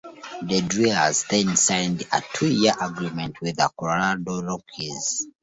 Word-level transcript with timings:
The 0.41 0.61
Drillers 0.61 1.25
then 1.29 1.55
signed 1.55 2.07
a 2.11 2.23
two-year 2.33 2.73
agreement 2.81 3.39
with 3.39 3.57
the 3.57 3.69
Colorado 3.77 4.41
Rockies. 4.41 5.27